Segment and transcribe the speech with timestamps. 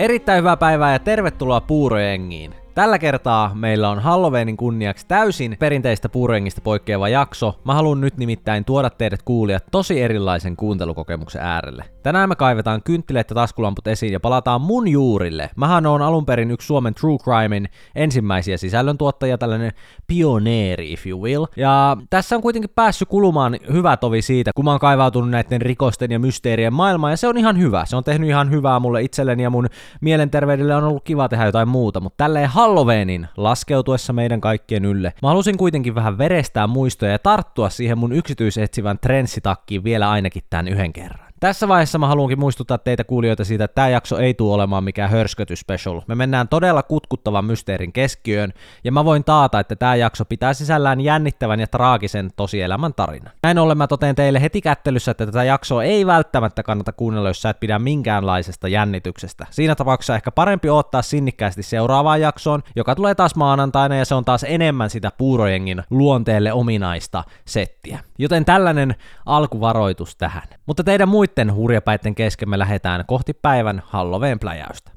[0.00, 2.59] Erittäin hyvää päivää ja tervetuloa Puurojengiin.
[2.74, 7.60] Tällä kertaa meillä on Halloweenin kunniaksi täysin perinteistä puurengistä poikkeava jakso.
[7.64, 11.84] Mä haluan nyt nimittäin tuoda teidät kuulijat tosi erilaisen kuuntelukokemuksen äärelle.
[12.02, 15.50] Tänään me kaivetaan kynttilät ja taskulamput esiin ja palataan mun juurille.
[15.56, 19.72] Mähän on alun perin yksi Suomen True Crimein ensimmäisiä sisällöntuottajia, tällainen
[20.06, 21.46] pioneeri if you will.
[21.56, 26.12] Ja tässä on kuitenkin päässyt kulumaan hyvä tovi siitä, kun mä oon kaivautunut näiden rikosten
[26.12, 27.84] ja mysteerien maailmaan, ja se on ihan hyvä.
[27.86, 29.68] Se on tehnyt ihan hyvää mulle itselleni ja mun
[30.00, 35.12] mielenterveydelle on ollut kiva tehdä jotain muuta, mutta tälleen Halloweenin laskeutuessa meidän kaikkien ylle.
[35.22, 40.68] Mä halusin kuitenkin vähän verestää muistoja ja tarttua siihen mun yksityisetsivän trenssitakkiin vielä ainakin tämän
[40.68, 41.29] yhden kerran.
[41.40, 45.10] Tässä vaiheessa mä haluankin muistuttaa teitä kuulijoita siitä, että tämä jakso ei tule olemaan mikään
[45.10, 46.00] hörskötys special.
[46.06, 48.52] Me mennään todella kutkuttavan mysteerin keskiöön,
[48.84, 53.32] ja mä voin taata, että tämä jakso pitää sisällään jännittävän ja traagisen tosielämän tarinan.
[53.42, 57.42] Näin ollen mä toteen teille heti kättelyssä, että tätä jaksoa ei välttämättä kannata kuunnella, jos
[57.42, 59.46] sä et pidä minkäänlaisesta jännityksestä.
[59.50, 64.24] Siinä tapauksessa ehkä parempi ottaa sinnikkäästi seuraavaan jaksoon, joka tulee taas maanantaina, ja se on
[64.24, 67.98] taas enemmän sitä puurojengin luonteelle ominaista settiä.
[68.18, 68.94] Joten tällainen
[69.26, 70.42] alkuvaroitus tähän.
[70.66, 74.90] Mutta teidän muiden hurjapäitten kesken me lähdetään kohti päivän Halloween pläjäystä.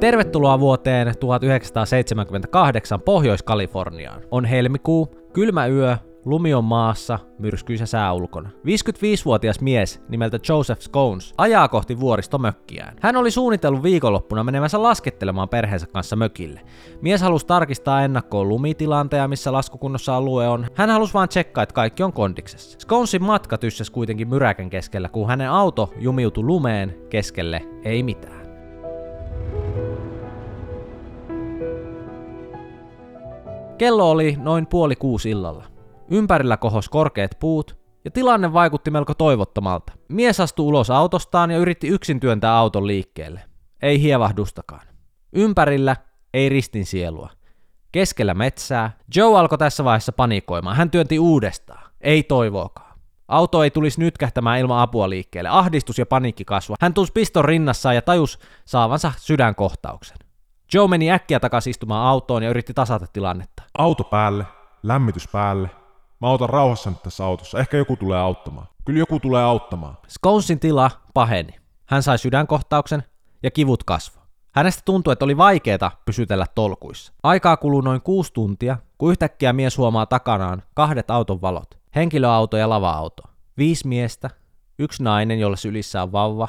[0.00, 4.22] Tervetuloa vuoteen 1978 Pohjois-Kaliforniaan.
[4.30, 8.50] On helmikuu, kylmä yö Lumi on maassa, myrskyisä sää ulkona.
[8.66, 12.96] 55-vuotias mies nimeltä Joseph Scones ajaa kohti vuoristomökkiään.
[13.00, 16.60] Hän oli suunnitellut viikonloppuna menevänsä laskettelemaan perheensä kanssa mökille.
[17.00, 20.66] Mies halusi tarkistaa ennakkoon lumitilanteja, missä laskukunnossa alue on.
[20.74, 22.78] Hän halusi vain tsekkaa, että kaikki on kondiksessa.
[22.78, 28.42] Sconesin matka tyssäs kuitenkin myräkän keskellä, kun hänen auto jumiutui lumeen keskelle ei mitään.
[33.78, 35.71] Kello oli noin puoli kuusi illalla.
[36.12, 39.92] Ympärillä kohos korkeat puut, ja tilanne vaikutti melko toivottomalta.
[40.08, 43.40] Mies astui ulos autostaan ja yritti yksin työntää auton liikkeelle.
[43.82, 44.86] Ei hievahdustakaan.
[45.32, 45.96] Ympärillä
[46.34, 47.30] ei ristin sielua.
[47.92, 50.76] Keskellä metsää Joe alkoi tässä vaiheessa panikoimaan.
[50.76, 51.90] Hän työnti uudestaan.
[52.00, 52.98] Ei toivoakaan.
[53.28, 55.48] Auto ei tulisi nyt kähtämään ilman apua liikkeelle.
[55.48, 56.76] Ahdistus ja paniikki kasvoi.
[56.80, 60.16] Hän tunsi piston rinnassaan ja tajus saavansa sydänkohtauksen.
[60.74, 63.62] Joe meni äkkiä takaisin istumaan autoon ja yritti tasata tilannetta.
[63.78, 64.44] Auto päälle,
[64.82, 65.70] lämmitys päälle,
[66.22, 67.58] Mä otan rauhassa nyt tässä autossa.
[67.58, 68.66] Ehkä joku tulee auttamaan.
[68.84, 69.98] Kyllä joku tulee auttamaan.
[70.08, 71.54] Sconesin tila paheni.
[71.86, 73.04] Hän sai sydänkohtauksen
[73.42, 74.20] ja kivut kasvo.
[74.54, 77.12] Hänestä tuntui, että oli vaikeeta pysytellä tolkuissa.
[77.22, 81.78] Aikaa kuluu noin kuusi tuntia, kun yhtäkkiä mies huomaa takanaan kahdet auton valot.
[81.94, 83.22] Henkilöauto ja lava-auto.
[83.58, 84.30] Viisi miestä,
[84.78, 86.48] yksi nainen, jolle sylissä on vauva,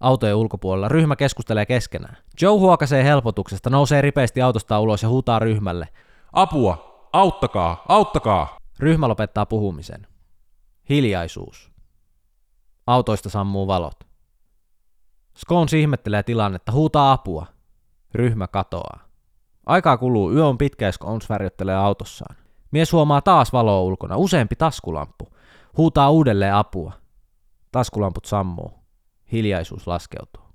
[0.00, 0.88] autojen ulkopuolella.
[0.88, 2.16] Ryhmä keskustelee keskenään.
[2.42, 5.88] Joe huokasee helpotuksesta, nousee ripeästi autosta ulos ja huutaa ryhmälle.
[6.32, 6.90] Apua!
[7.12, 7.84] Auttakaa!
[7.88, 8.59] Auttakaa!
[8.80, 10.06] Ryhmä lopettaa puhumisen.
[10.88, 11.72] Hiljaisuus.
[12.86, 14.06] Autoista sammuu valot.
[15.36, 17.46] Scones ihmettelee tilannetta, huutaa apua.
[18.14, 19.00] Ryhmä katoaa.
[19.66, 22.36] Aikaa kuluu, yö on pitkä ja Scones värjöttelee autossaan.
[22.70, 25.28] Mies huomaa taas valoa ulkona, useampi taskulamppu.
[25.76, 26.92] Huutaa uudelleen apua.
[27.72, 28.72] Taskulamput sammuu.
[29.32, 30.49] Hiljaisuus laskeutuu.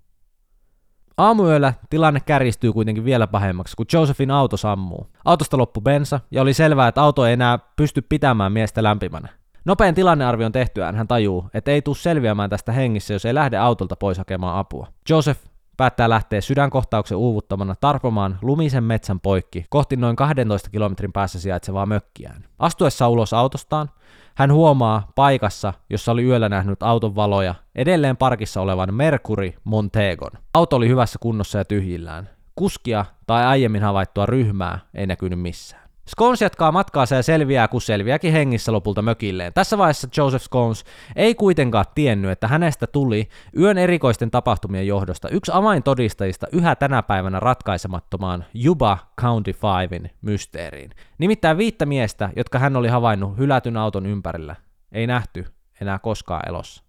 [1.17, 5.07] Aamuyöllä tilanne kärjistyy kuitenkin vielä pahemmaksi, kun Josephin auto sammuu.
[5.25, 9.29] Autosta loppu bensa, ja oli selvää, että auto ei enää pysty pitämään miestä lämpimänä.
[9.65, 13.95] Nopean tilannearvion tehtyään hän tajuu, että ei tule selviämään tästä hengissä, jos ei lähde autolta
[13.95, 14.87] pois hakemaan apua.
[15.09, 15.41] Joseph
[15.77, 22.45] päättää lähteä sydänkohtauksen uuvuttamana tarpomaan lumisen metsän poikki kohti noin 12 kilometrin päässä sijaitsevaa mökkiään.
[22.59, 23.89] Astuessa ulos autostaan,
[24.35, 30.31] hän huomaa paikassa, jossa oli yöllä nähnyt auton valoja, edelleen parkissa olevan Mercury Montegon.
[30.53, 32.29] Auto oli hyvässä kunnossa ja tyhjillään.
[32.56, 35.84] Kuskia tai aiemmin havaittua ryhmää ei näkynyt missään.
[36.09, 39.53] Scones jatkaa matkaansa ja selviää, kun selviääkin hengissä lopulta mökilleen.
[39.53, 40.83] Tässä vaiheessa Joseph Scones
[41.16, 43.29] ei kuitenkaan tiennyt, että hänestä tuli
[43.59, 50.91] yön erikoisten tapahtumien johdosta yksi avaintodistajista yhä tänä päivänä ratkaisemattomaan Juba County Fivein mysteeriin.
[51.17, 54.55] Nimittäin viittä miestä, jotka hän oli havainnut hylätyn auton ympärillä,
[54.91, 55.46] ei nähty
[55.81, 56.84] enää koskaan elossa.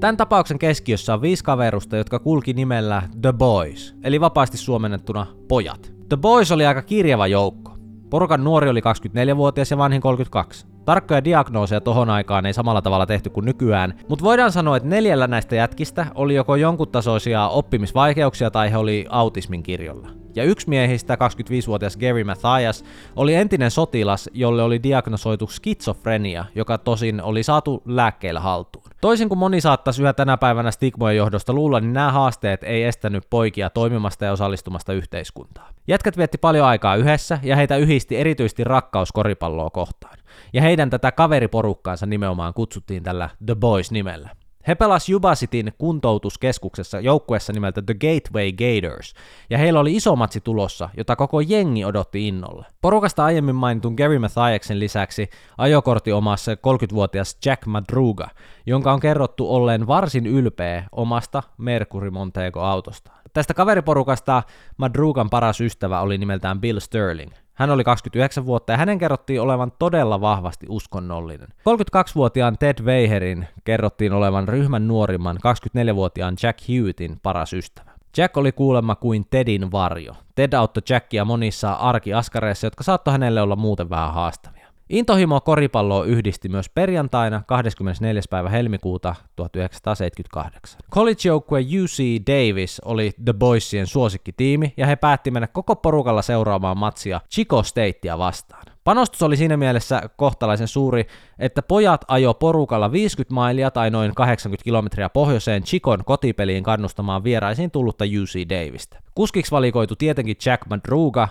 [0.00, 5.92] Tämän tapauksen keskiössä on viisi kaverusta, jotka kulki nimellä The Boys, eli vapaasti suomennettuna pojat.
[6.08, 7.76] The Boys oli aika kirjava joukko.
[8.10, 10.66] Porukan nuori oli 24-vuotias ja vanhin 32.
[10.84, 15.26] Tarkkoja diagnooseja tohon aikaan ei samalla tavalla tehty kuin nykyään, mutta voidaan sanoa, että neljällä
[15.26, 20.25] näistä jätkistä oli joko jonkun tasoisia oppimisvaikeuksia tai he oli autismin kirjolla.
[20.36, 22.84] Ja yksi miehistä, 25-vuotias Gary Mathias,
[23.16, 28.86] oli entinen sotilas, jolle oli diagnosoitu skitsofrenia, joka tosin oli saatu lääkkeillä haltuun.
[29.00, 33.24] Toisin kuin moni saattaisi yhä tänä päivänä stigmojen johdosta luulla, niin nämä haasteet ei estänyt
[33.30, 35.74] poikia toimimasta ja osallistumasta yhteiskuntaan.
[35.88, 40.18] Jätkät vietti paljon aikaa yhdessä ja heitä yhdisti erityisesti rakkaus koripalloa kohtaan.
[40.52, 44.30] Ja heidän tätä kaveriporukkaansa nimenomaan kutsuttiin tällä The Boys-nimellä.
[44.68, 49.14] He pelas Jubasitin kuntoutuskeskuksessa joukkuessa nimeltä The Gateway Gators,
[49.50, 52.64] ja heillä oli iso matsi tulossa, jota koko jengi odotti innolla.
[52.80, 55.28] Porukasta aiemmin mainitun Gary Mathiaksen lisäksi
[55.58, 58.28] ajokortti omassa 30-vuotias Jack Madruga,
[58.66, 63.12] jonka on kerrottu olleen varsin ylpeä omasta Mercury Montego-autosta.
[63.32, 64.42] Tästä kaveriporukasta
[64.76, 67.32] Madrugan paras ystävä oli nimeltään Bill Sterling.
[67.56, 71.48] Hän oli 29 vuotta ja hänen kerrottiin olevan todella vahvasti uskonnollinen.
[71.48, 77.90] 32-vuotiaan Ted Weiherin kerrottiin olevan ryhmän nuorimman 24-vuotiaan Jack Hewittin paras ystävä.
[78.16, 80.14] Jack oli kuulemma kuin Tedin varjo.
[80.34, 84.55] Ted auttoi Jackia monissa arkiaskareissa, jotka saattoi hänelle olla muuten vähän haastavia.
[84.90, 88.22] Intohimo koripalloa yhdisti myös perjantaina 24.
[88.30, 90.80] päivä helmikuuta 1978.
[90.90, 97.20] College-joukkue UC Davis oli The Boysien suosikkitiimi ja he päätti mennä koko porukalla seuraamaan matsia
[97.30, 98.62] Chico Statea vastaan.
[98.84, 101.06] Panostus oli siinä mielessä kohtalaisen suuri,
[101.38, 107.70] että pojat ajo porukalla 50 mailia tai noin 80 kilometriä pohjoiseen Chicon kotipeliin kannustamaan vieraisiin
[107.70, 108.98] tullutta UC Davista.
[109.14, 111.28] Kuskiksi valikoitu tietenkin Jack Madruga,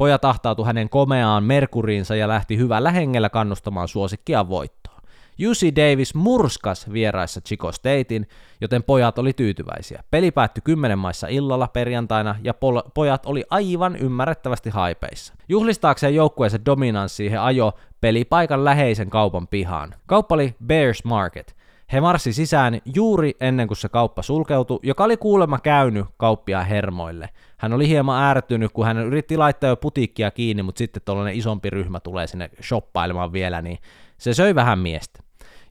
[0.00, 5.00] Pojat ahtautui hänen komeaan Merkuriinsa ja lähti hyvällä hengellä kannustamaan suosikkia voittoon.
[5.48, 8.28] UC Davis murskas vieraissa Chico Statein,
[8.60, 10.02] joten pojat oli tyytyväisiä.
[10.10, 15.34] Peli päättyi kymmenen maissa illalla perjantaina ja pol- pojat oli aivan ymmärrettävästi haipeissa.
[15.48, 19.94] Juhlistaakseen joukkueensa dominanssi he ajo pelipaikan läheisen kaupan pihaan.
[20.06, 21.56] Kauppa oli Bears Market–
[21.92, 27.28] he marssi sisään juuri ennen kuin se kauppa sulkeutui, joka oli kuulemma käynyt kauppia hermoille.
[27.56, 31.70] Hän oli hieman äärettynyt, kun hän yritti laittaa jo putiikkia kiinni, mutta sitten tuollainen isompi
[31.70, 33.78] ryhmä tulee sinne shoppailemaan vielä, niin
[34.18, 35.20] se söi vähän miestä.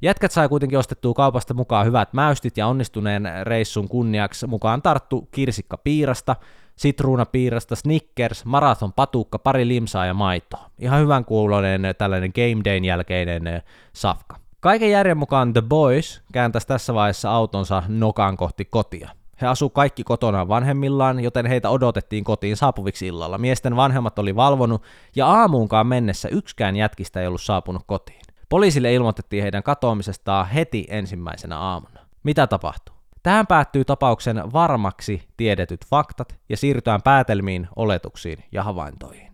[0.01, 5.77] Jätkät sai kuitenkin ostettua kaupasta mukaan hyvät mäystit ja onnistuneen reissun kunniaksi mukaan tarttu kirsikka
[5.77, 6.35] piirasta,
[6.75, 10.69] sitruunapiirasta, Snickers, marathon patukka, pari limsaa ja maitoa.
[10.79, 13.43] Ihan hyvän kuulonen tällainen game dayn jälkeinen
[13.93, 14.48] safka.
[14.61, 19.09] Kaiken järjen mukaan The Boys kääntäisi tässä vaiheessa autonsa nokaan kohti kotia.
[19.41, 23.37] He asu kaikki kotona vanhemmillaan, joten heitä odotettiin kotiin saapuviksi illalla.
[23.37, 24.83] Miesten vanhemmat oli valvonut,
[25.15, 28.21] ja aamuunkaan mennessä yksikään jätkistä ei ollut saapunut kotiin.
[28.49, 31.99] Poliisille ilmoitettiin heidän katoamisestaan heti ensimmäisenä aamuna.
[32.23, 32.95] Mitä tapahtuu?
[33.23, 39.31] Tähän päättyy tapauksen varmaksi tiedetyt faktat ja siirrytään päätelmiin, oletuksiin ja havaintoihin.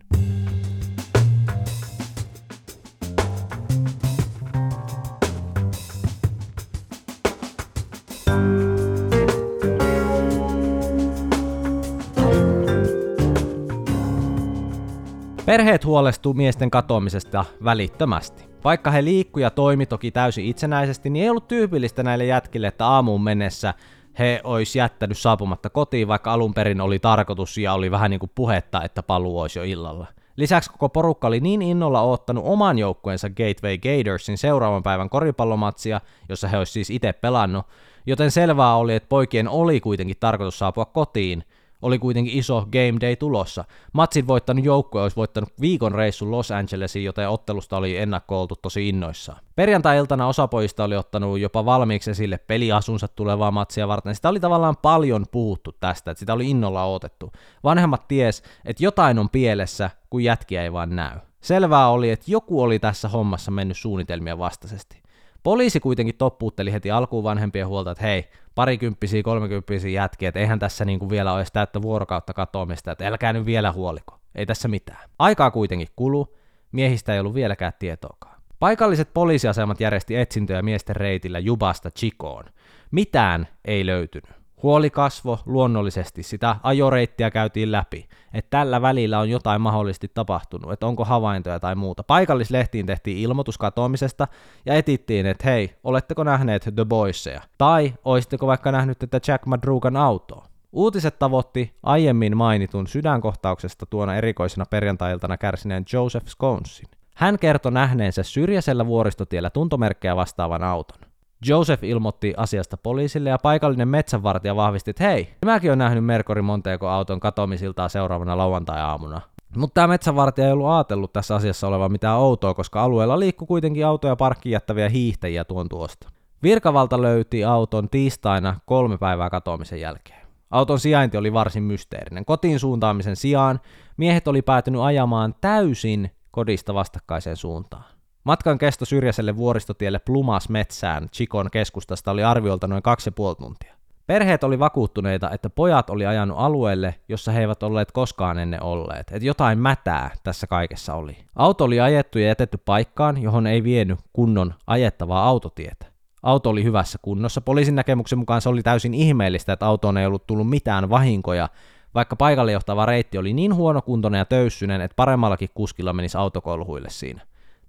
[15.45, 18.45] Perheet huolestuu miesten katoamisesta välittömästi.
[18.63, 22.88] Vaikka he liikku ja toimi toki täysin itsenäisesti, niin ei ollut tyypillistä näille jätkille, että
[22.88, 23.74] aamuun mennessä
[24.19, 28.31] he olisi jättänyt saapumatta kotiin, vaikka alun perin oli tarkoitus ja oli vähän niin kuin
[28.36, 30.07] puhetta, että paluu olisi jo illalla.
[30.36, 36.47] Lisäksi koko porukka oli niin innolla oottanut oman joukkueensa Gateway Gatorsin seuraavan päivän koripallomatsia, jossa
[36.47, 37.65] he olisi siis itse pelannut,
[38.06, 41.44] joten selvää oli, että poikien oli kuitenkin tarkoitus saapua kotiin,
[41.86, 43.66] oli kuitenkin iso game day tulossa.
[43.94, 49.40] Matsin voittanut joukkue olisi voittanut viikon reissun Los Angelesiin, joten ottelusta oli ennakko tosi innoissaan.
[49.56, 54.16] Perjantai-iltana osa pojista oli ottanut jopa valmiiksi esille peliasunsa tulevaa matsia varten.
[54.16, 57.31] Sitä oli tavallaan paljon puhuttu tästä, että sitä oli innolla otettu.
[57.64, 61.19] Vanhemmat ties, että jotain on pielessä, kun jätkiä ei vaan näy.
[61.42, 65.05] Selvää oli, että joku oli tässä hommassa mennyt suunnitelmia vastaisesti.
[65.45, 70.85] Poliisi kuitenkin toppuutteli heti alkuun vanhempien huolta, että hei, parikymppisiä, kolmekymppisiä jätkiä, että eihän tässä
[70.85, 75.09] niin kuin vielä olisi täyttä vuorokautta katoamista, että älkää nyt vielä huoliko, ei tässä mitään.
[75.19, 76.35] Aikaa kuitenkin kulu,
[76.71, 78.42] miehistä ei ollut vieläkään tietoakaan.
[78.59, 82.44] Paikalliset poliisiasemat järjesti etsintöjä miesten reitillä Jubasta Chikoon.
[82.92, 84.44] Mitään ei löytynyt.
[84.64, 90.88] Huoli kasvo luonnollisesti, sitä ajoreittiä käytiin läpi, että tällä välillä on jotain mahdollisesti tapahtunut, että
[90.88, 92.04] onko havaintoja tai muuta.
[92.04, 94.28] Paikallislehtiin tehtiin ilmoitus katoamisesta
[94.66, 97.42] ja etittiin, että hei, oletteko nähneet The Boysia?
[97.57, 100.45] Tai olisitteko vaikka nähnyt tätä Jack Madrugan autoa?
[100.71, 106.88] Uutiset tavoitti aiemmin mainitun sydänkohtauksesta tuona erikoisena perjantai-iltana kärsineen Joseph Sconesin.
[107.16, 111.05] Hän kertoi nähneensä syrjäisellä vuoristotiellä tuntomerkkejä vastaavan auton.
[111.47, 116.87] Joseph ilmoitti asiasta poliisille ja paikallinen metsänvartija vahvisti, että hei, mäkin olen nähnyt Merkori Montego
[116.87, 119.21] auton katoamisiltaan seuraavana lauantai-aamuna.
[119.56, 123.85] Mutta tämä metsänvartija ei ollut ajatellut tässä asiassa olevan mitään outoa, koska alueella liikkui kuitenkin
[123.85, 126.09] autoja parkkiin jättäviä hiihtäjiä tuon tuosta.
[126.44, 130.28] Virkavalta löyti auton tiistaina kolme päivää katoamisen jälkeen.
[130.52, 132.25] Auton sijainti oli varsin mysteerinen.
[132.25, 133.59] Kotiin suuntaamisen sijaan
[133.97, 137.94] miehet oli päätynyt ajamaan täysin kodista vastakkaiseen suuntaan.
[138.26, 142.84] Matkan kesto syrjäiselle vuoristotielle Plumas metsään Chikon keskustasta oli arviolta noin
[143.32, 143.76] 2,5 tuntia.
[144.08, 149.12] Perheet oli vakuuttuneita, että pojat oli ajanut alueelle, jossa he eivät olleet koskaan ennen olleet,
[149.12, 151.18] että jotain mätää tässä kaikessa oli.
[151.36, 155.86] Auto oli ajettu ja jätetty paikkaan, johon ei vienyt kunnon ajettavaa autotietä.
[156.24, 157.42] Auto oli hyvässä kunnossa.
[157.42, 161.50] Poliisin näkemyksen mukaan se oli täysin ihmeellistä, että autoon ei ollut tullut mitään vahinkoja,
[161.96, 167.22] vaikka paikalle johtava reitti oli niin huonokuntoinen ja töyssynen, että paremmallakin kuskilla menisi autokolhuille siinä.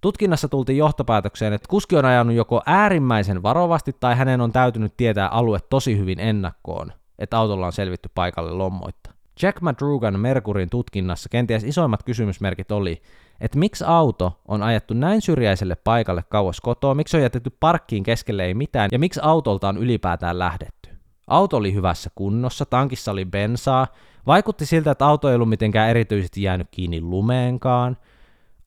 [0.06, 5.28] Tutkinnassa tultiin johtopäätökseen, että kuski on ajanut joko äärimmäisen varovasti tai hänen on täytynyt tietää
[5.28, 9.10] alue tosi hyvin ennakkoon, että autolla on selvitty paikalle lommoitta.
[9.42, 13.02] Jack Madrugan Merkurin tutkinnassa kenties isoimmat kysymysmerkit oli,
[13.40, 18.44] että miksi auto on ajettu näin syrjäiselle paikalle kauas kotoa, miksi on jätetty parkkiin keskelle
[18.44, 20.90] ei mitään ja miksi autolta on ylipäätään lähdetty.
[21.26, 23.86] Auto oli hyvässä kunnossa, tankissa oli bensaa,
[24.26, 27.96] vaikutti siltä, että auto ei ollut mitenkään erityisesti jäänyt kiinni lumeenkaan–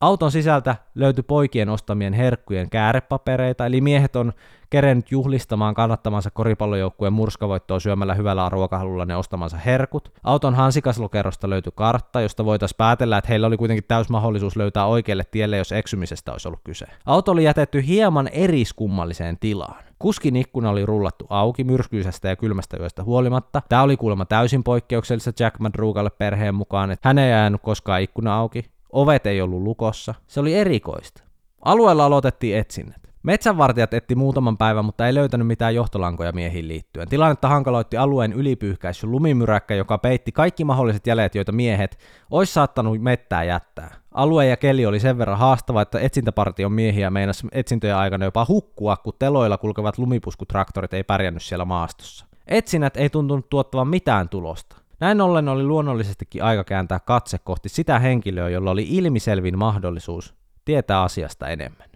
[0.01, 4.33] Auton sisältä löytyi poikien ostamien herkkujen käärepapereita, eli miehet on
[4.69, 10.11] kerennyt juhlistamaan kannattamansa koripallojoukkueen murskavoittoa syömällä hyvällä ruokahalulla ne ostamansa herkut.
[10.23, 15.23] Auton hansikaslokerosta löytyi kartta, josta voitaisiin päätellä, että heillä oli kuitenkin täys mahdollisuus löytää oikealle
[15.31, 16.85] tielle, jos eksymisestä olisi ollut kyse.
[17.05, 19.83] Auto oli jätetty hieman eriskummalliseen tilaan.
[19.99, 23.61] Kuskin ikkuna oli rullattu auki myrskyisestä ja kylmästä yöstä huolimatta.
[23.69, 28.37] Tämä oli kuulemma täysin poikkeuksellista Jack Madrugalle perheen mukaan, että hän ei jäänyt koskaan ikkuna
[28.37, 28.78] auki.
[28.91, 30.13] Ovet ei ollut lukossa.
[30.27, 31.23] Se oli erikoista.
[31.65, 33.09] Alueella aloitettiin etsinnät.
[33.23, 37.07] Metsänvartijat etti muutaman päivän, mutta ei löytänyt mitään johtolankoja miehiin liittyen.
[37.07, 41.99] Tilannetta hankaloitti alueen ylipyyhkäisy lumimyräkkä, joka peitti kaikki mahdolliset jäljet, joita miehet
[42.31, 43.95] olisi saattanut mettää jättää.
[44.13, 48.97] Alue ja keli oli sen verran haastava, että etsintäpartion miehiä meinasi etsintöjen aikana jopa hukkua,
[48.97, 52.25] kun teloilla kulkevat lumipuskutraktorit ei pärjännyt siellä maastossa.
[52.47, 54.75] Etsinnät ei tuntunut tuottavan mitään tulosta.
[54.99, 61.01] Näin ollen oli luonnollisestikin aika kääntää katse kohti sitä henkilöä, jolla oli ilmiselvin mahdollisuus tietää
[61.01, 61.89] asiasta enemmän.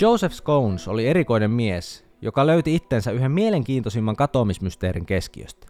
[0.00, 5.66] Joseph Scones oli erikoinen mies, joka löyti itsensä yhden mielenkiintoisimman katoamismysteerin keskiöstä.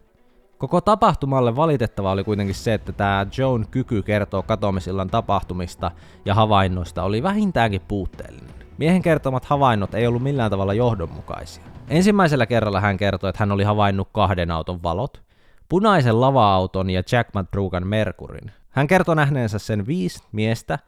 [0.57, 5.91] Koko tapahtumalle valitettava oli kuitenkin se, että tämä Joan kyky kertoo katoamisillan tapahtumista
[6.25, 8.60] ja havainnoista oli vähintäänkin puutteellinen.
[8.77, 11.63] Miehen kertomat havainnot ei ollut millään tavalla johdonmukaisia.
[11.89, 15.21] Ensimmäisellä kerralla hän kertoi, että hän oli havainnut kahden auton valot,
[15.69, 18.51] punaisen lava-auton ja Jack Madrugan Merkurin.
[18.69, 20.79] Hän kertoi nähneensä sen viisi miestä,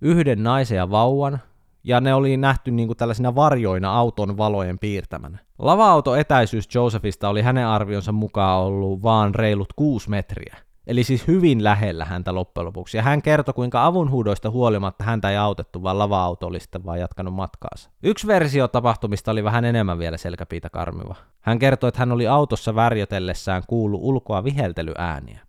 [0.00, 1.40] yhden naisen ja vauvan,
[1.84, 5.38] ja ne oli nähty niin kuin tällaisina varjoina auton valojen piirtämänä.
[5.58, 10.56] Lava-auto etäisyys Josephista oli hänen arvionsa mukaan ollut vaan reilut kuusi metriä.
[10.86, 12.96] Eli siis hyvin lähellä häntä loppujen lopuksi.
[12.96, 17.34] Ja hän kertoi, kuinka avunhuudoista huolimatta häntä ei autettu, vaan lava-auto oli sitten vaan jatkanut
[17.34, 17.90] matkaansa.
[18.02, 21.14] Yksi versio tapahtumista oli vähän enemmän vielä selkäpiitä karmiva.
[21.40, 25.40] Hän kertoi, että hän oli autossa värjötellessään kuulu ulkoa viheltelyääniä.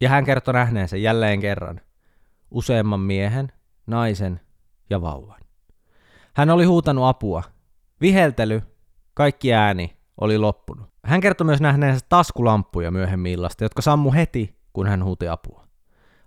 [0.00, 1.80] Ja hän kertoi nähneensä jälleen kerran
[2.50, 3.52] useamman miehen,
[3.86, 4.40] naisen
[4.90, 5.37] ja vauvan.
[6.38, 7.42] Hän oli huutanut apua.
[8.00, 8.62] Viheltely,
[9.14, 10.86] kaikki ääni oli loppunut.
[11.04, 15.64] Hän kertoi myös nähneensä taskulamppuja myöhemmin illasta, jotka sammu heti, kun hän huuti apua.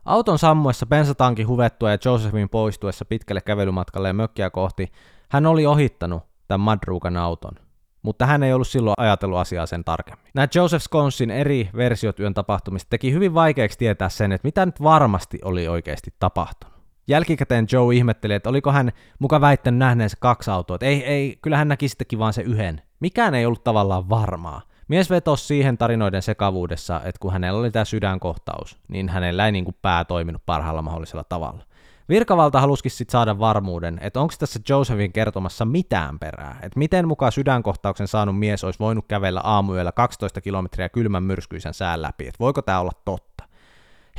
[0.06, 4.92] Auton sammuessa bensatankin huvettua ja Josephin poistuessa pitkälle kävelymatkalle ja mökkiä kohti,
[5.30, 7.54] hän oli ohittanut tämän Madrugan auton.
[8.02, 10.28] Mutta hän ei ollut silloin ajatellut asiaa sen tarkemmin.
[10.34, 14.84] Nämä Joseph Sconsin eri versiot yön tapahtumista teki hyvin vaikeaksi tietää sen, että mitä nyt
[14.84, 16.71] varmasti oli oikeasti tapahtunut.
[17.08, 20.76] Jälkikäteen Joe ihmetteli, että oliko hän muka väittänyt nähneensä kaksi autoa.
[20.76, 22.82] Että ei, ei, kyllä hän näki sittenkin vaan se yhden.
[23.00, 24.62] Mikään ei ollut tavallaan varmaa.
[24.88, 29.66] Mies vetosi siihen tarinoiden sekavuudessa, että kun hänellä oli tämä sydänkohtaus, niin hänellä ei niin
[29.66, 31.64] kuin pää toiminut parhaalla mahdollisella tavalla.
[32.10, 37.32] Virkavalta halusikin sitten saada varmuuden, että onko tässä Josephin kertomassa mitään perää, että miten mukaan
[37.32, 42.62] sydänkohtauksen saanut mies olisi voinut kävellä aamuyöllä 12 kilometriä kylmän myrskyisen sään läpi, että voiko
[42.62, 43.31] tämä olla totta.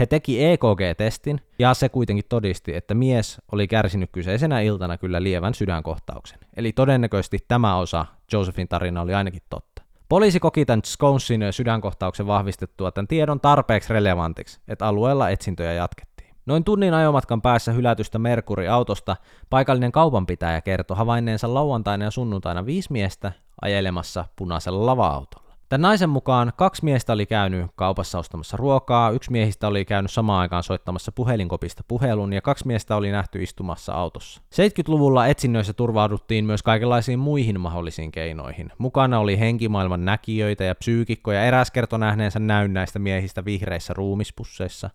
[0.01, 5.55] He teki EKG-testin, ja se kuitenkin todisti, että mies oli kärsinyt kyseisenä iltana kyllä lievän
[5.55, 6.39] sydänkohtauksen.
[6.57, 9.83] Eli todennäköisesti tämä osa Josephin tarina oli ainakin totta.
[10.09, 16.35] Poliisi koki tämän Sconesin sydänkohtauksen vahvistettua tämän tiedon tarpeeksi relevantiksi, että alueella etsintöjä jatkettiin.
[16.47, 19.17] Noin tunnin ajomatkan päässä hylätystä Merkuri-autosta
[19.51, 23.33] paikallinen kaupanpitäjä kertoi havainneensa lauantaina ja sunnuntaina viisi miestä
[23.63, 25.42] ajelemassa punaisella lava-autolla.
[25.73, 30.41] Tämän naisen mukaan kaksi miestä oli käynyt kaupassa ostamassa ruokaa, yksi miehistä oli käynyt samaan
[30.41, 34.41] aikaan soittamassa puhelinkopista puhelun ja kaksi miestä oli nähty istumassa autossa.
[34.55, 38.73] 70-luvulla etsinnöissä turvauduttiin myös kaikenlaisiin muihin mahdollisiin keinoihin.
[38.79, 44.91] Mukana oli henkimaailman näkijöitä ja psyykikkoja, eräs kertoi nähneensä näynnäistä miehistä vihreissä ruumispusseissa.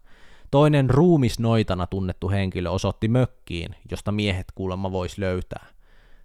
[0.51, 5.65] Toinen ruumisnoitana tunnettu henkilö osoitti mökkiin, josta miehet kuulemma voisi löytää.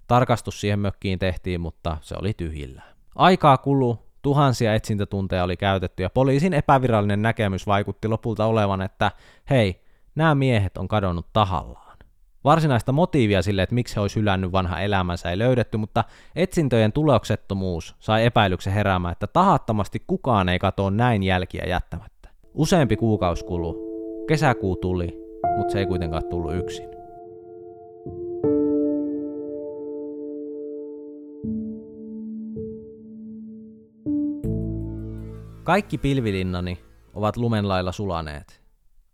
[0.07, 2.83] Tarkastus siihen mökkiin tehtiin, mutta se oli tyhjillä.
[3.15, 9.11] Aikaa kulu, tuhansia etsintätunteja oli käytetty ja poliisin epävirallinen näkemys vaikutti lopulta olevan, että
[9.51, 9.83] hei,
[10.15, 11.93] nämä miehet on kadonnut tahallaan.
[12.45, 16.05] Varsinaista motiivia sille, että miksi he olisi hylännyt vanha elämänsä ei löydetty, mutta
[16.37, 22.29] etsintöjen tuloksettomuus sai epäilyksen heräämään, että tahattomasti kukaan ei katoa näin jälkiä jättämättä.
[22.55, 23.75] Useampi kuukausi kului,
[24.29, 25.19] kesäkuu tuli,
[25.57, 26.92] mutta se ei kuitenkaan tullut yksin.
[35.65, 38.63] Kaikki pilvilinnani ovat lumen lailla sulaneet.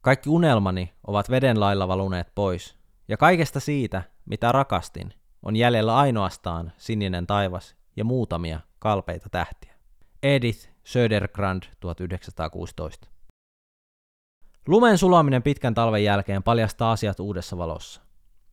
[0.00, 2.76] Kaikki unelmani ovat veden lailla valuneet pois.
[3.08, 9.74] Ja kaikesta siitä, mitä rakastin, on jäljellä ainoastaan sininen taivas ja muutamia kalpeita tähtiä.
[10.22, 13.08] Edith Södergrand 1916
[14.68, 18.00] Lumen sulaminen pitkän talven jälkeen paljastaa asiat uudessa valossa.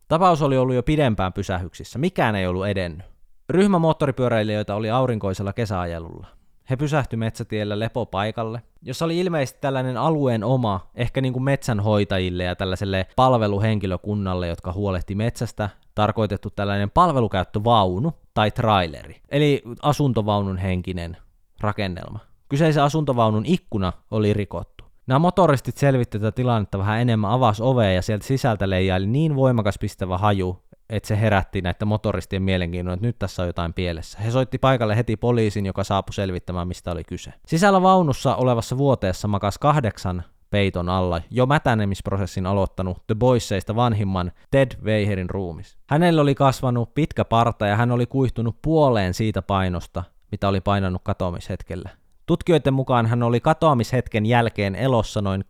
[0.08, 3.06] Tapaus oli ollut jo pidempään pysähyksissä, mikään ei ollut edennyt.
[3.50, 6.28] Ryhmä moottoripyöräilijöitä oli aurinkoisella kesäajelulla.
[6.70, 12.56] He pysähtyi metsätiellä lepopaikalle, jossa oli ilmeisesti tällainen alueen oma, ehkä niin kuin metsänhoitajille ja
[12.56, 21.18] tällaiselle palveluhenkilökunnalle, jotka huolehti metsästä, tarkoitettu tällainen palvelukäyttövaunu tai traileri, eli asuntovaunun henkinen
[21.62, 22.20] rakennelma.
[22.50, 24.86] Kyseisen asuntovaunun ikkuna oli rikottu.
[25.08, 29.78] Nämä motoristit selvittivät tätä tilannetta vähän enemmän, avasi ovea ja sieltä sisältä leijaili niin voimakas
[29.80, 34.20] pistävä haju, että se herätti näitä motoristien mielenkiinnon, että nyt tässä on jotain pielessä.
[34.20, 37.34] He soitti paikalle heti poliisin, joka saapui selvittämään, mistä oli kyse.
[37.46, 44.72] Sisällä vaunussa olevassa vuoteessa makas kahdeksan peiton alla jo mätänemisprosessin aloittanut The Boysseista vanhimman Ted
[44.84, 45.78] Weiherin ruumis.
[45.90, 51.02] Hänellä oli kasvanut pitkä parta ja hän oli kuihtunut puoleen siitä painosta, mitä oli painanut
[51.04, 51.90] katoamishetkellä.
[52.26, 55.44] Tutkijoiden mukaan hän oli katoamishetken jälkeen elossa noin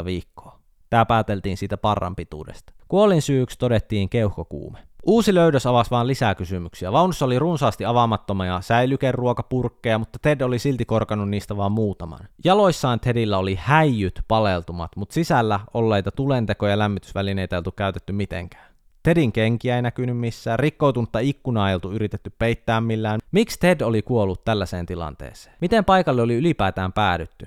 [0.00, 0.61] 8-12 viikkoa.
[0.92, 2.72] Tämä pääteltiin siitä parran pituudesta.
[2.88, 4.78] Kuolin syyksi todettiin keuhkokuume.
[5.06, 6.92] Uusi löydös avasi vain lisää kysymyksiä.
[6.92, 12.20] Vaunussa oli runsaasti avaamattomia säilykeruokapurkkeja, mutta Ted oli silti korkanut niistä vain muutaman.
[12.44, 18.66] Jaloissaan Tedillä oli häijyt paleltumat, mutta sisällä olleita tulenteko- ja lämmitysvälineitä ei oltu käytetty mitenkään.
[19.02, 23.20] Tedin kenkiä ei näkynyt missään, rikkoutunutta ikkunaa ei oltu yritetty peittää millään.
[23.30, 25.56] Miksi Ted oli kuollut tällaiseen tilanteeseen?
[25.60, 27.46] Miten paikalle oli ylipäätään päädytty?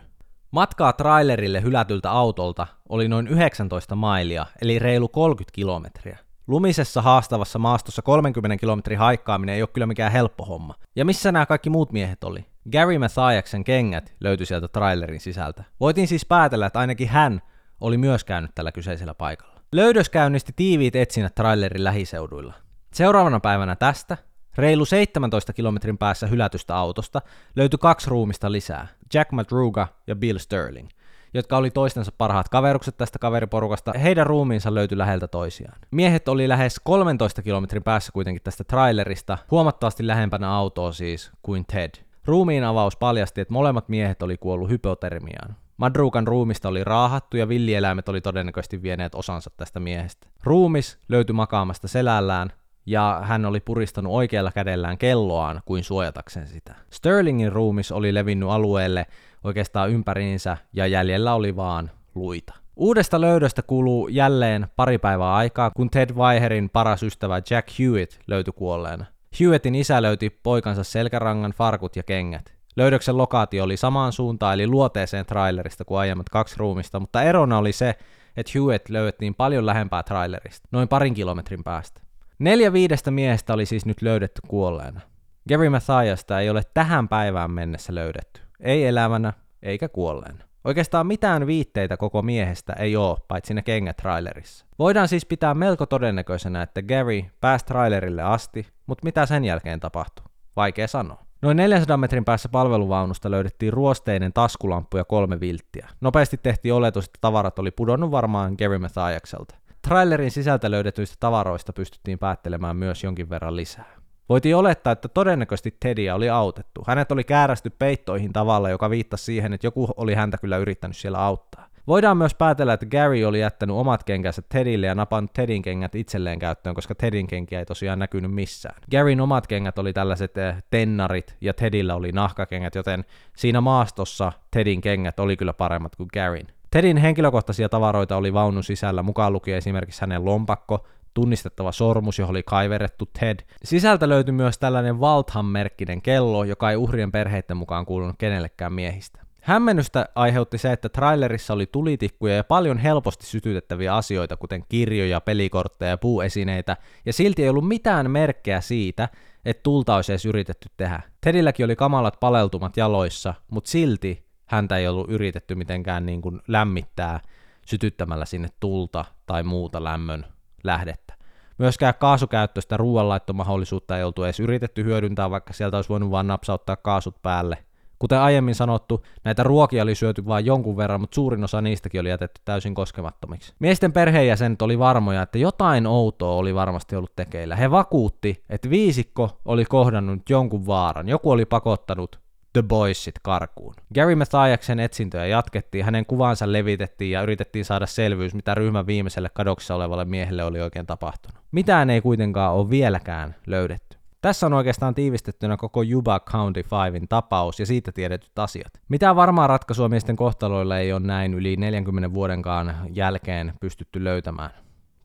[0.56, 6.18] Matkaa trailerille hylätyltä autolta oli noin 19 mailia, eli reilu 30 kilometriä.
[6.48, 10.76] Lumisessa haastavassa maastossa 30 kilometrin haikkaaminen ei ole kyllä mikään helppo homma.
[10.96, 12.46] Ja missä nämä kaikki muut miehet oli?
[12.72, 15.64] Gary Mathiaksen kengät löytyi sieltä trailerin sisältä.
[15.80, 17.42] Voitiin siis päätellä, että ainakin hän
[17.82, 19.62] oli myös käynyt tällä kyseisellä paikalla.
[19.72, 22.54] Löydös käynnisti tiiviit etsinnät trailerin lähiseuduilla.
[22.94, 24.18] Seuraavana päivänä tästä,
[24.58, 27.22] reilu 17 kilometrin päässä hylätystä autosta,
[27.56, 30.90] löytyi kaksi ruumista lisää, Jack Madruga ja Bill Sterling,
[31.34, 33.92] jotka oli toistensa parhaat kaverukset tästä kaveriporukasta.
[34.04, 35.78] Heidän ruumiinsa löytyi läheltä toisiaan.
[35.92, 41.92] Miehet oli lähes 13 kilometrin päässä kuitenkin tästä trailerista, huomattavasti lähempänä autoa siis kuin Ted.
[42.26, 45.56] Ruumiin avaus paljasti, että molemmat miehet oli kuollut hypotermiaan.
[45.78, 50.28] Madrukan ruumista oli raahattu ja villieläimet oli todennäköisesti vieneet osansa tästä miehestä.
[50.44, 52.50] Ruumis löytyi makaamasta selällään,
[52.86, 56.76] ja hän oli puristanut oikealla kädellään kelloaan kuin suojatakseen sitä.
[56.92, 59.06] Sterlingin ruumis oli levinnyt alueelle
[59.44, 62.54] oikeastaan ympäriinsä ja jäljellä oli vaan luita.
[62.76, 68.54] Uudesta löydöstä kuluu jälleen pari päivää aikaa, kun Ted Weiherin paras ystävä Jack Hewitt löytyi
[68.54, 69.06] kuolleena.
[69.40, 72.54] Hewittin isä löyti poikansa selkärangan, farkut ja kengät.
[72.76, 77.72] Löydöksen lokaatio oli samaan suuntaan eli luoteeseen trailerista kuin aiemmat kaksi ruumista, mutta erona oli
[77.72, 77.96] se,
[78.38, 82.05] että Hewitt löydettiin paljon lähempää trailerista, noin parin kilometrin päästä.
[82.40, 85.02] Neljä viidestä miehestä oli siis nyt löydetty kuolleena.
[85.50, 88.42] Gary Mathiasta ei ole tähän päivään mennessä löydetty.
[88.60, 90.46] Ei elävänä, eikä kuolleena.
[90.64, 94.66] Oikeastaan mitään viitteitä koko miehestä ei ole, paitsi ne kengät trailerissa.
[94.80, 100.26] Voidaan siis pitää melko todennäköisenä, että Gary pääsi trailerille asti, mutta mitä sen jälkeen tapahtui?
[100.56, 101.26] Vaikea sanoa.
[101.42, 105.88] Noin 400 metrin päässä palveluvaunusta löydettiin ruosteinen taskulamppu ja kolme vilttiä.
[106.02, 109.56] Nopeasti tehtiin oletus, että tavarat oli pudonnut varmaan Gary Mathiakselta.
[109.86, 113.86] Trailerin sisältä löydetyistä tavaroista pystyttiin päättelemään myös jonkin verran lisää.
[114.30, 116.84] Voitiin olettaa, että todennäköisesti Tedia oli autettu.
[116.88, 121.20] Hänet oli käärästy peittoihin tavalla, joka viittasi siihen, että joku oli häntä kyllä yrittänyt siellä
[121.20, 121.68] auttaa.
[121.88, 126.40] Voidaan myös päätellä, että Gary oli jättänyt omat kenkänsä Tedille ja napannut Tedin kengät itselleen
[126.40, 128.76] käyttöön, koska Tedin kenkiä ei tosiaan näkynyt missään.
[128.92, 134.82] Garyn omat kengät oli tällaiset eh, tennarit ja Tedillä oli nahkakengät, joten siinä maastossa Tedin
[134.82, 136.48] kengät oli kyllä paremmat kuin Garyn.
[136.72, 142.44] Tedin henkilökohtaisia tavaroita oli vaunun sisällä, mukaan lukien esimerkiksi hänen lompakko, tunnistettava sormus, johon oli
[142.44, 143.40] kaiverettu Ted.
[143.64, 149.26] Sisältä löytyi myös tällainen Waltham-merkkinen kello, joka ei uhrien perheiden mukaan kuulunut kenellekään miehistä.
[149.42, 155.90] Hämmennystä aiheutti se, että trailerissa oli tulitikkuja ja paljon helposti sytytettäviä asioita, kuten kirjoja, pelikortteja
[155.90, 159.10] ja puuesineitä, ja silti ei ollut mitään merkkejä siitä,
[159.46, 161.02] että tulta olisi edes yritetty tehdä.
[161.22, 167.20] Tedilläkin oli kamalat paleltumat jaloissa, mutta silti häntä ei ollut yritetty mitenkään niin kuin lämmittää
[167.66, 170.26] sytyttämällä sinne tulta tai muuta lämmön
[170.64, 171.14] lähdettä.
[171.58, 177.22] Myöskään kaasukäyttöistä ruoanlaittomahdollisuutta ei oltu edes yritetty hyödyntää, vaikka sieltä olisi voinut vain napsauttaa kaasut
[177.22, 177.58] päälle.
[178.00, 182.10] Kuten aiemmin sanottu, näitä ruokia oli syöty vain jonkun verran, mutta suurin osa niistäkin oli
[182.10, 183.54] jätetty täysin koskemattomiksi.
[183.60, 187.56] Miesten perheenjäsenet oli varmoja, että jotain outoa oli varmasti ollut tekeillä.
[187.56, 192.20] He vakuutti, että viisikko oli kohdannut jonkun vaaran, joku oli pakottanut
[192.56, 193.74] The Boysit karkuun.
[193.96, 199.76] Gary Mathiaksen etsintöjä jatkettiin, hänen kuvansa levitettiin ja yritettiin saada selvyys, mitä ryhmän viimeiselle kadoksessa
[199.76, 201.38] olevalle miehelle oli oikein tapahtunut.
[201.52, 203.98] Mitään ei kuitenkaan ole vieläkään löydetty.
[204.22, 208.74] Tässä on oikeastaan tiivistettynä koko Yuba County 5 tapaus ja siitä tiedetyt asiat.
[208.90, 214.52] Mitä varmaa ratkaisua miesten kohtaloilla ei ole näin yli 40 vuodenkaan jälkeen pystytty löytämään.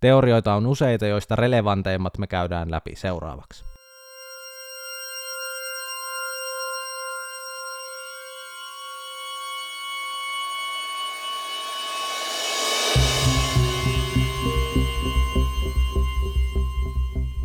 [0.01, 3.70] Teorioita on useita, joista relevanteimmat me käydään läpi seuraavaksi.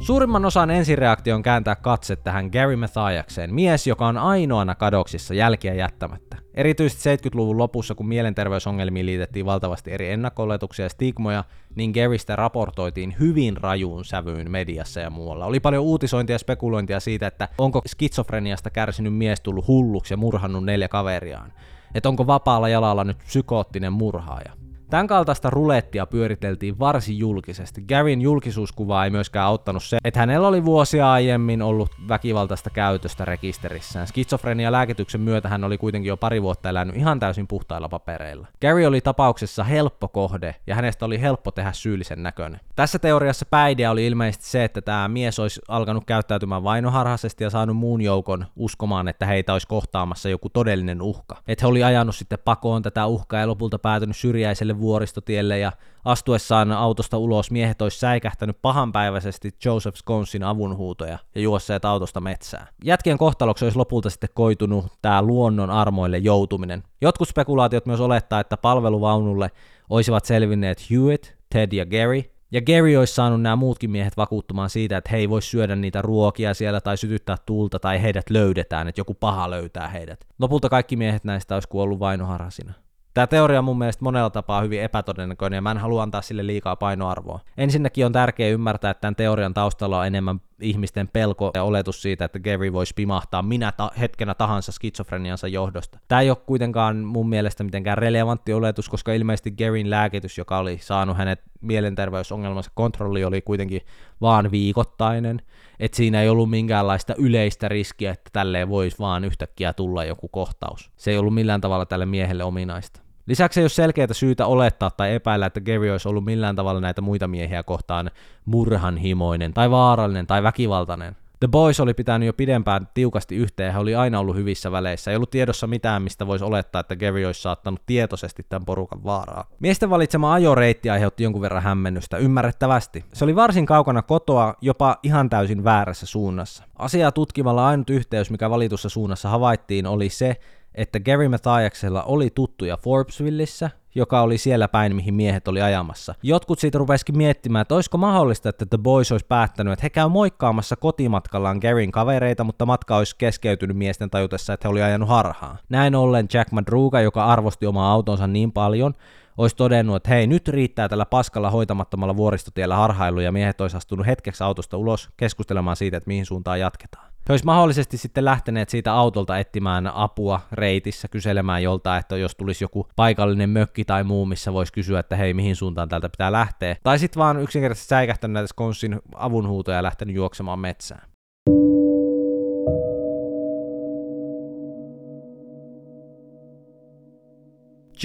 [0.05, 6.37] Suurimman osan ensireaktion kääntää katse tähän Gary Mathiakseen, mies, joka on ainoana kadoksissa jälkiä jättämättä.
[6.53, 11.43] Erityisesti 70-luvun lopussa, kun mielenterveysongelmiin liitettiin valtavasti eri ennakkoletuksia ja stigmoja,
[11.75, 15.45] niin Garystä raportoitiin hyvin rajuun sävyyn mediassa ja muualla.
[15.45, 20.65] Oli paljon uutisointia ja spekulointia siitä, että onko skitsofreniasta kärsinyt mies tullut hulluksi ja murhannut
[20.65, 21.53] neljä kaveriaan.
[21.95, 24.64] Että onko vapaalla jalalla nyt psykoottinen murhaaja.
[24.95, 27.81] Tämän kaltaista rulettia pyöriteltiin varsin julkisesti.
[27.81, 34.07] Garyn julkisuuskuvaa ei myöskään auttanut se, että hänellä oli vuosia aiemmin ollut väkivaltaista käytöstä rekisterissään.
[34.07, 38.47] Skitsofrenia lääkityksen myötä hän oli kuitenkin jo pari vuotta elänyt ihan täysin puhtailla papereilla.
[38.61, 42.59] Gary oli tapauksessa helppo kohde ja hänestä oli helppo tehdä syyllisen näköinen.
[42.75, 47.77] Tässä teoriassa päidea oli ilmeisesti se, että tämä mies olisi alkanut käyttäytymään vainoharhaisesti ja saanut
[47.77, 51.37] muun joukon uskomaan, että heitä olisi kohtaamassa joku todellinen uhka.
[51.47, 55.71] Että he oli ajanut sitten pakoon tätä uhkaa ja lopulta päätynyt syrjäiselle vuoristotielle ja
[56.05, 62.67] astuessaan autosta ulos miehet olisi säikähtänyt pahanpäiväisesti Joseph Sconsin avunhuutoja ja juosseet autosta metsään.
[62.83, 66.83] Jätkien kohtaloksi olisi lopulta sitten koitunut tämä luonnon armoille joutuminen.
[67.01, 69.51] Jotkut spekulaatiot myös olettaa, että palveluvaunulle
[69.89, 74.97] olisivat selvinneet Hewitt, Ted ja Gary, ja Gary olisi saanut nämä muutkin miehet vakuuttumaan siitä,
[74.97, 78.99] että he ei voi syödä niitä ruokia siellä tai sytyttää tulta tai heidät löydetään, että
[78.99, 80.25] joku paha löytää heidät.
[80.39, 82.73] Lopulta kaikki miehet näistä olisi kuollut vainoharhasina.
[83.15, 86.47] Tämä teoria on mun mielestä monella tapaa hyvin epätodennäköinen ja mä en halua antaa sille
[86.47, 87.39] liikaa painoarvoa.
[87.57, 92.25] Ensinnäkin on tärkeää ymmärtää, että tämän teorian taustalla on enemmän ihmisten pelko ja oletus siitä,
[92.25, 95.99] että Gary voisi pimahtaa minä ta- hetkenä tahansa skitsofreniansa johdosta.
[96.07, 100.77] Tämä ei ole kuitenkaan mun mielestä mitenkään relevantti oletus, koska ilmeisesti Garyn lääkitys, joka oli
[100.81, 103.81] saanut hänet mielenterveysongelmansa kontrolli, oli kuitenkin
[104.21, 105.41] vaan viikoittainen.
[105.79, 110.91] että siinä ei ollut minkäänlaista yleistä riskiä, että tälleen voisi vaan yhtäkkiä tulla joku kohtaus.
[110.95, 113.04] Se ei ollut millään tavalla tälle miehelle ominaista.
[113.25, 117.01] Lisäksi ei ole selkeää syytä olettaa tai epäillä, että Gary olisi ollut millään tavalla näitä
[117.01, 118.11] muita miehiä kohtaan
[118.45, 121.15] murhanhimoinen tai vaarallinen tai väkivaltainen.
[121.39, 125.11] The Boys oli pitänyt jo pidempään tiukasti yhteen he oli aina ollut hyvissä väleissä.
[125.11, 129.45] Ei ollut tiedossa mitään, mistä voisi olettaa, että Gary olisi saattanut tietoisesti tämän porukan vaaraa.
[129.59, 133.05] Miesten valitsema ajoreitti aiheutti jonkun verran hämmennystä, ymmärrettävästi.
[133.13, 136.63] Se oli varsin kaukana kotoa, jopa ihan täysin väärässä suunnassa.
[136.79, 140.35] Asiaa tutkimalla ainut yhteys, mikä valitussa suunnassa havaittiin, oli se,
[140.75, 146.15] että Gary Mathiaksella oli tuttuja Forbesvillissä, joka oli siellä päin, mihin miehet oli ajamassa.
[146.23, 150.09] Jotkut siitä rupesikin miettimään, että olisiko mahdollista, että The Boys olisi päättänyt, että he käy
[150.09, 155.57] moikkaamassa kotimatkallaan Garyn kavereita, mutta matka olisi keskeytynyt miesten tajutessa, että he oli ajanut harhaan.
[155.69, 158.93] Näin ollen Jack Madruga, joka arvosti omaa autonsa niin paljon,
[159.37, 164.05] olisi todennut, että hei, nyt riittää tällä paskalla hoitamattomalla vuoristotiellä harhailu ja miehet olisi astunut
[164.05, 167.14] hetkeksi autosta ulos keskustelemaan siitä, että mihin suuntaan jatketaan.
[167.29, 172.63] He olisi mahdollisesti sitten lähteneet siitä autolta etsimään apua reitissä, kyselemään joltain, että jos tulisi
[172.63, 176.75] joku paikallinen mökki tai muu, missä voisi kysyä, että hei, mihin suuntaan täältä pitää lähteä.
[176.83, 181.14] Tai sitten vaan yksinkertaisesti säikähtänyt näitä Skonsin avunhuutoja ja lähtenyt juoksemaan metsään.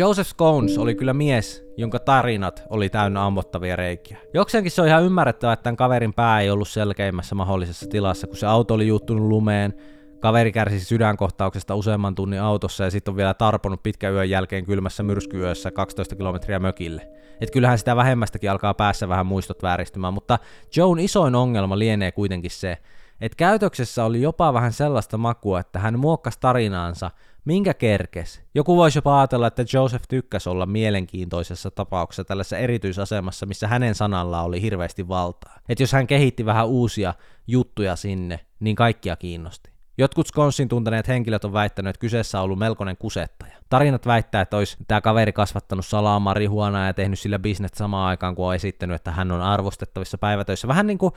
[0.01, 4.19] Joseph Scones oli kyllä mies, jonka tarinat oli täynnä ammottavia reikiä.
[4.35, 8.37] Jokseenkin se on ihan ymmärrettävää, että tämän kaverin pää ei ollut selkeimmässä mahdollisessa tilassa, kun
[8.37, 9.75] se auto oli juuttunut lumeen,
[10.21, 15.03] kaveri kärsi sydänkohtauksesta useamman tunnin autossa ja sitten on vielä tarponut pitkän yön jälkeen kylmässä
[15.03, 17.09] myrskyyössä 12 kilometriä mökille.
[17.41, 20.39] Et kyllähän sitä vähemmästäkin alkaa päässä vähän muistot vääristymään, mutta
[20.77, 22.79] Joan isoin ongelma lienee kuitenkin se,
[23.21, 27.11] että käytöksessä oli jopa vähän sellaista makua, että hän muokkasi tarinaansa,
[27.45, 28.43] minkä kerkes.
[28.55, 34.43] Joku voisi jopa ajatella, että Joseph tykkäsi olla mielenkiintoisessa tapauksessa tällaisessa erityisasemassa, missä hänen sanalla
[34.43, 35.61] oli hirveästi valtaa.
[35.69, 37.15] Että jos hän kehitti vähän uusia
[37.47, 39.71] juttuja sinne, niin kaikkia kiinnosti.
[40.01, 43.53] Jotkut Skonsin tunteneet henkilöt on väittänyt, että kyseessä on ollut melkoinen kusettaja.
[43.69, 48.35] Tarinat väittää, että olisi tämä kaveri kasvattanut salaa marihuonaa ja tehnyt sillä bisnestä samaan aikaan,
[48.35, 50.69] kun on esittänyt, että hän on arvostettavissa päivätöissä.
[50.69, 51.13] Vähän niin kuin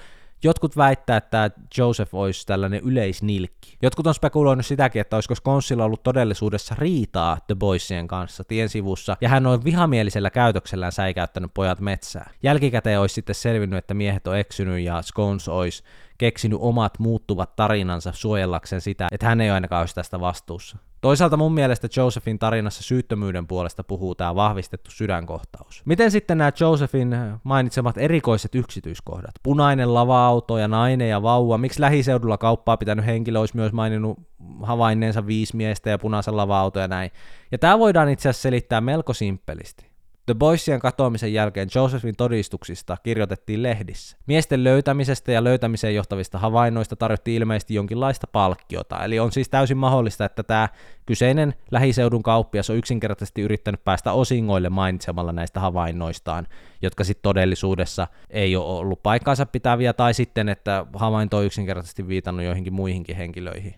[0.45, 3.77] Jotkut väittää, että Joseph olisi tällainen yleisnilkki.
[3.81, 9.17] Jotkut on spekuloinut sitäkin, että olisiko Skonsilla ollut todellisuudessa riitaa The Boysien kanssa tien sivussa,
[9.21, 12.31] ja hän on vihamielisellä käytöksellään säikäyttänyt pojat metsää.
[12.43, 15.83] Jälkikäteen olisi sitten selvinnyt, että miehet on eksynyt ja Skons olisi
[16.17, 20.77] keksinyt omat muuttuvat tarinansa suojellakseen sitä, että hän ei ainakaan olisi tästä vastuussa.
[21.01, 25.81] Toisaalta mun mielestä Josephin tarinassa syyttömyyden puolesta puhuu tämä vahvistettu sydänkohtaus.
[25.85, 29.31] Miten sitten nämä Josephin mainitsemat erikoiset yksityiskohdat?
[29.43, 31.57] Punainen lava-auto ja nainen ja vauva.
[31.57, 34.19] Miksi lähiseudulla kauppaa pitänyt henkilö olisi myös maininnut
[34.61, 37.11] havainneensa viisi miestä ja punaisen lava-auto ja näin.
[37.51, 39.92] Ja tämä voidaan itse asiassa selittää melko simppelisti.
[40.25, 44.17] The Boysien katoamisen jälkeen Josephin todistuksista kirjoitettiin lehdissä.
[44.27, 50.25] Miesten löytämisestä ja löytämiseen johtavista havainnoista tarjottiin ilmeisesti jonkinlaista palkkiota, eli on siis täysin mahdollista,
[50.25, 50.69] että tämä
[51.05, 56.47] kyseinen lähiseudun kauppias on yksinkertaisesti yrittänyt päästä osingoille mainitsemalla näistä havainnoistaan,
[56.81, 62.45] jotka sitten todellisuudessa ei ole ollut paikkaansa pitäviä, tai sitten, että havainto on yksinkertaisesti viitannut
[62.45, 63.75] joihinkin muihinkin henkilöihin.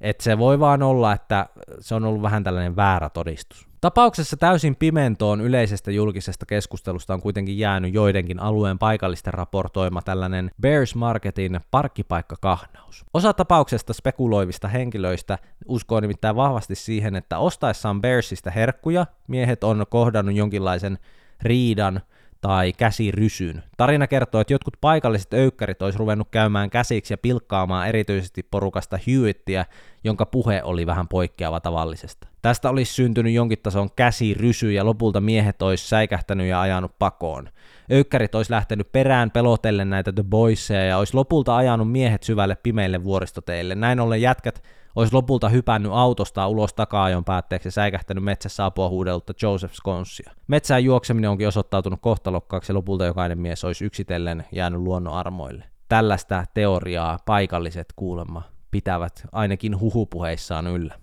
[0.00, 1.46] Et se voi vaan olla, että
[1.80, 3.68] se on ollut vähän tällainen väärä todistus.
[3.80, 10.94] Tapauksessa täysin pimentoon yleisestä julkisesta keskustelusta on kuitenkin jäänyt joidenkin alueen paikallisten raportoima tällainen Bears
[10.94, 13.04] Marketin parkkipaikkakahnaus.
[13.14, 20.34] Osa tapauksesta spekuloivista henkilöistä uskoo nimittäin vahvasti siihen, että ostaessaan Bearsista herkkuja miehet on kohdannut
[20.34, 20.98] jonkinlaisen
[21.42, 22.00] riidan
[22.40, 23.62] tai käsirysyn.
[23.76, 29.66] Tarina kertoo, että jotkut paikalliset öykkärit olisi ruvennut käymään käsiksi ja pilkkaamaan erityisesti porukasta Hewittiä,
[30.04, 32.28] jonka puhe oli vähän poikkeava tavallisesta.
[32.42, 37.48] Tästä olisi syntynyt jonkin tason käsirysy ja lopulta miehet olisi säikähtänyt ja ajanut pakoon.
[37.92, 43.04] Öykkärit olisi lähtenyt perään pelotellen näitä The Boysia ja olisi lopulta ajanut miehet syvälle pimeille
[43.04, 43.74] vuoristoteille.
[43.74, 44.62] Näin ollen jätkät
[44.96, 50.32] olisi lopulta hypännyt autosta ulos takaajon päätteeksi ja säikähtänyt metsässä apua huudellutta Joseph Sconsia.
[50.46, 55.64] Metsään juokseminen onkin osoittautunut kohtalokkaaksi ja lopulta jokainen mies olisi yksitellen jäänyt luonnon armoille.
[55.88, 60.94] Tällaista teoriaa paikalliset kuulemma pitävät ainakin huhupuheissaan yllä.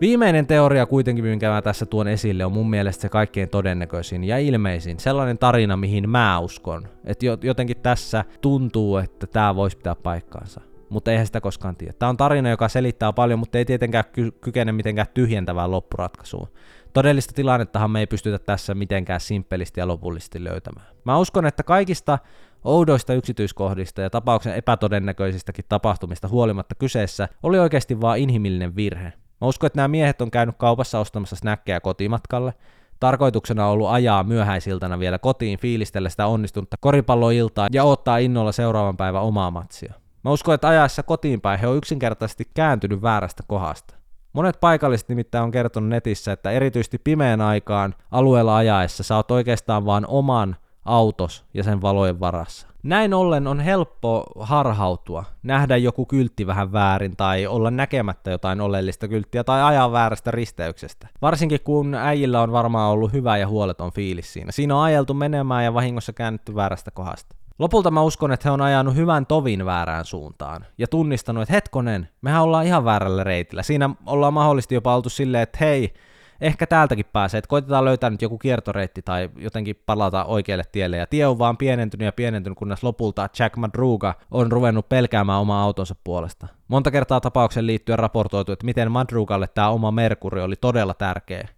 [0.00, 4.38] Viimeinen teoria kuitenkin, minkä mä tässä tuon esille, on mun mielestä se kaikkein todennäköisin ja
[4.38, 5.00] ilmeisin.
[5.00, 6.88] Sellainen tarina, mihin mä uskon.
[7.04, 10.60] Että jotenkin tässä tuntuu, että tämä voisi pitää paikkaansa.
[10.88, 11.92] Mutta eihän sitä koskaan tiedä.
[11.98, 16.48] Tämä on tarina, joka selittää paljon, mutta ei tietenkään ky- kykene mitenkään tyhjentävään loppuratkaisuun.
[16.92, 20.86] Todellista tilannettahan me ei pystytä tässä mitenkään simppelisti ja lopullisesti löytämään.
[21.04, 22.18] Mä uskon, että kaikista
[22.64, 29.12] oudoista yksityiskohdista ja tapauksen epätodennäköisistäkin tapahtumista huolimatta kyseessä oli oikeasti vain inhimillinen virhe.
[29.40, 32.54] Mä uskon, että nämä miehet on käynyt kaupassa ostamassa snäkkejä kotimatkalle.
[33.00, 38.96] Tarkoituksena on ollut ajaa myöhäisiltana vielä kotiin fiilistellä sitä onnistunutta koripalloiltaa ja ottaa innolla seuraavan
[38.96, 39.94] päivän omaa matsia.
[40.24, 43.94] Mä uskon, että ajaessa kotiin päin he on yksinkertaisesti kääntynyt väärästä kohdasta.
[44.32, 49.86] Monet paikalliset nimittäin on kertonut netissä, että erityisesti pimeän aikaan alueella ajaessa sä oot oikeastaan
[49.86, 52.68] vaan oman autos ja sen valojen varassa.
[52.86, 59.08] Näin ollen on helppo harhautua, nähdä joku kyltti vähän väärin tai olla näkemättä jotain oleellista
[59.08, 61.08] kylttiä tai ajaa väärästä risteyksestä.
[61.22, 64.52] Varsinkin kun äijillä on varmaan ollut hyvä ja huoleton fiilis siinä.
[64.52, 67.36] Siinä on ajeltu menemään ja vahingossa käännetty väärästä kohdasta.
[67.58, 72.08] Lopulta mä uskon, että he on ajanut hyvän tovin väärään suuntaan ja tunnistanut, että hetkonen,
[72.22, 73.62] mehän ollaan ihan väärällä reitillä.
[73.62, 75.94] Siinä ollaan mahdollisesti jopa oltu silleen, että hei,
[76.40, 80.96] ehkä täältäkin pääsee, että koitetaan löytää nyt joku kiertoreitti tai jotenkin palata oikealle tielle.
[80.96, 85.62] Ja tie on vaan pienentynyt ja pienentynyt, kunnes lopulta Jack Madruga on ruvennut pelkäämään omaa
[85.62, 86.46] autonsa puolesta.
[86.68, 91.48] Monta kertaa tapauksen liittyen raportoitu, että miten Madrugalle tämä oma Merkuri oli todella tärkeä.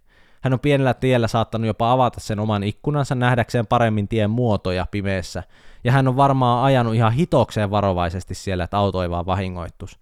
[0.41, 5.43] Hän on pienellä tiellä saattanut jopa avata sen oman ikkunansa nähdäkseen paremmin tien muotoja pimeässä,
[5.83, 9.99] ja hän on varmaan ajanut ihan hitokseen varovaisesti siellä, että auto ei vaan vahingoittus.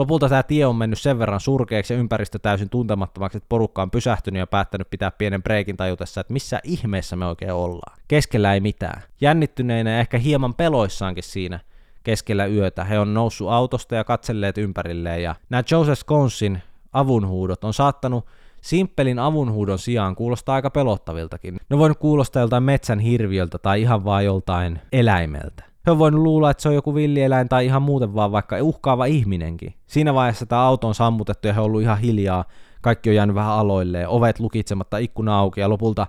[0.00, 3.90] Lopulta tämä tie on mennyt sen verran surkeaksi ja ympäristö täysin tuntemattomaksi, että porukka on
[3.90, 7.98] pysähtynyt ja päättänyt pitää pienen breikin tajutessa, että missä ihmeessä me oikein ollaan.
[8.08, 9.02] Keskellä ei mitään.
[9.20, 11.60] Jännittyneinä ja ehkä hieman peloissaankin siinä,
[12.02, 12.84] keskellä yötä.
[12.84, 18.26] He on noussut autosta ja katselleet ympärilleen ja nämä Joseph Sconesin avunhuudot on saattanut
[18.60, 21.56] simppelin avunhuudon sijaan kuulostaa aika pelottaviltakin.
[21.70, 25.69] Ne voinut kuulostaa joltain metsän hirviöltä tai ihan vaan joltain eläimeltä.
[25.86, 29.04] He on voinut luulla, että se on joku villieläin tai ihan muuten vaan vaikka uhkaava
[29.04, 29.74] ihminenkin.
[29.86, 32.44] Siinä vaiheessa tämä auto on sammutettu ja he on ollut ihan hiljaa.
[32.80, 36.06] Kaikki on jäänyt vähän aloilleen, ovet lukitsematta, ikkuna auki ja lopulta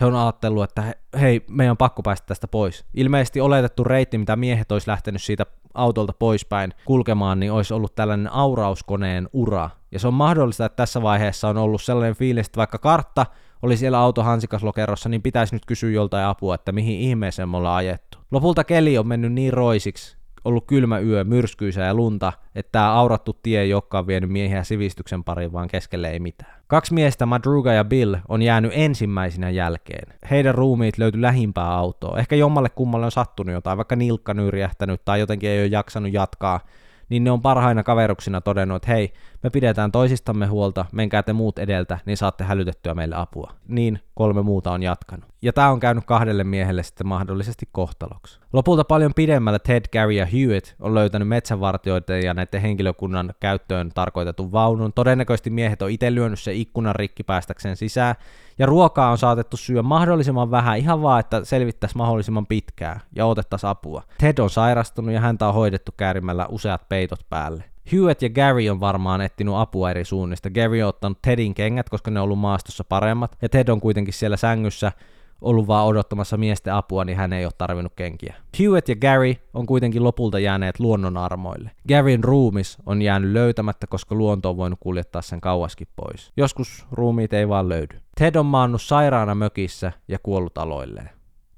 [0.00, 2.84] he on ajatellut, että hei, meidän on pakko päästä tästä pois.
[2.94, 8.32] Ilmeisesti oletettu reitti, mitä miehet olisi lähtenyt siitä autolta poispäin kulkemaan, niin olisi ollut tällainen
[8.32, 9.70] aurauskoneen ura.
[9.92, 13.26] Ja se on mahdollista, että tässä vaiheessa on ollut sellainen fiilis, että vaikka kartta
[13.62, 17.76] oli siellä auto hansikaslokerossa, niin pitäisi nyt kysyä joltain apua, että mihin ihmeeseen me ollaan
[17.76, 18.13] ajettu.
[18.34, 23.38] Lopulta keli on mennyt niin roisiksi, ollut kylmä yö, myrskyisä ja lunta, että tämä aurattu
[23.42, 26.52] tie ei olekaan vienyt miehiä sivistyksen pariin, vaan keskelle ei mitään.
[26.66, 30.18] Kaksi miestä, Madruga ja Bill, on jäänyt ensimmäisinä jälkeen.
[30.30, 32.18] Heidän ruumiit löytyi lähimpää autoa.
[32.18, 36.60] Ehkä jommalle kummalle on sattunut jotain, vaikka nilkka nyrjähtänyt tai jotenkin ei ole jaksanut jatkaa
[37.08, 41.58] niin ne on parhaina kaveruksina todennut, että hei, me pidetään toisistamme huolta, menkää te muut
[41.58, 43.52] edeltä, niin saatte hälytettyä meille apua.
[43.68, 45.28] Niin kolme muuta on jatkanut.
[45.42, 48.40] Ja tämä on käynyt kahdelle miehelle sitten mahdollisesti kohtaloksi.
[48.52, 54.52] Lopulta paljon pidemmällä Ted, Gary ja Hewitt on löytänyt metsänvartijoiden ja näiden henkilökunnan käyttöön tarkoitetun
[54.52, 54.92] vaunun.
[54.92, 58.14] Todennäköisesti miehet on itse lyönyt se ikkunan rikki päästäkseen sisään,
[58.58, 63.70] ja ruokaa on saatettu syö mahdollisimman vähän, ihan vaan, että selvittäisi mahdollisimman pitkään ja otettaisiin
[63.70, 64.02] apua.
[64.18, 67.64] Ted on sairastunut ja häntä on hoidettu käärimällä useat peitot päälle.
[67.92, 70.50] Hewitt ja Gary on varmaan etsinyt apua eri suunnista.
[70.50, 74.14] Gary on ottanut Tedin kengät, koska ne on ollut maastossa paremmat, ja Ted on kuitenkin
[74.14, 74.92] siellä sängyssä
[75.40, 78.34] ollut vaan odottamassa miesten apua, niin hän ei ole tarvinnut kenkiä.
[78.58, 81.70] Hewitt ja Gary on kuitenkin lopulta jääneet luonnon armoille.
[81.88, 86.32] Garyn ruumis on jäänyt löytämättä, koska luonto on voinut kuljettaa sen kauaskin pois.
[86.36, 88.00] Joskus ruumiit ei vaan löydy.
[88.18, 91.10] Ted on maannut sairaana mökissä ja kuollut aloilleen.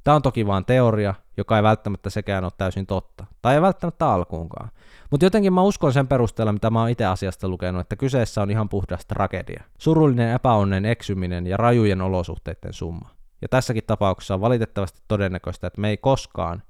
[0.05, 3.27] Tämä on toki vain teoria, joka ei välttämättä sekään ole täysin totta.
[3.43, 4.71] Tai ei välttämättä alkuunkaan.
[5.11, 8.51] Mutta jotenkin mä uskon sen perusteella, mitä mä oon itse asiasta lukenut, että kyseessä on
[8.51, 9.65] ihan puhdas tragedia.
[9.79, 13.11] Surullinen epäonnen eksyminen ja rajujen olosuhteiden summa.
[13.43, 16.63] Ja tässäkin tapauksessa on valitettavasti todennäköistä, että me ei koskaan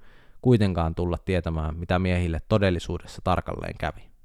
[0.43, 4.16] kuitenkaan tulla tietämään, mitä miehille todellisuudessa tarkalleen kävi.